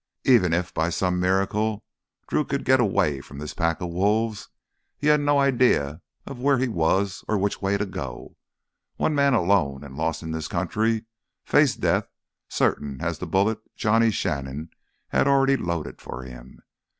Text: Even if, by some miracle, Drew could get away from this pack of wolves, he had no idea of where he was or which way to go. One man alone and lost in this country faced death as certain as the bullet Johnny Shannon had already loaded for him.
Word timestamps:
Even 0.23 0.51
if, 0.51 0.73
by 0.73 0.89
some 0.89 1.19
miracle, 1.19 1.85
Drew 2.27 2.43
could 2.43 2.65
get 2.65 2.79
away 2.79 3.21
from 3.21 3.37
this 3.37 3.53
pack 3.53 3.79
of 3.81 3.89
wolves, 3.91 4.49
he 4.97 5.05
had 5.05 5.19
no 5.19 5.37
idea 5.37 6.01
of 6.25 6.39
where 6.39 6.57
he 6.57 6.67
was 6.67 7.23
or 7.27 7.37
which 7.37 7.61
way 7.61 7.77
to 7.77 7.85
go. 7.85 8.35
One 8.95 9.13
man 9.13 9.35
alone 9.35 9.83
and 9.83 9.95
lost 9.95 10.23
in 10.23 10.31
this 10.31 10.47
country 10.47 11.05
faced 11.45 11.81
death 11.81 12.05
as 12.49 12.55
certain 12.55 12.99
as 12.99 13.19
the 13.19 13.27
bullet 13.27 13.59
Johnny 13.75 14.09
Shannon 14.09 14.71
had 15.09 15.27
already 15.27 15.55
loaded 15.55 16.01
for 16.01 16.23
him. 16.23 16.63